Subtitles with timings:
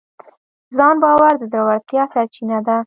[0.77, 2.77] ځان باور د زړورتیا سرچینه ده.